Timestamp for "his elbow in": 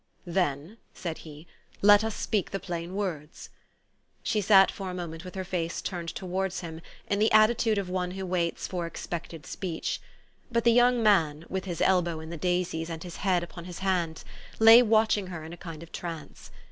11.65-12.31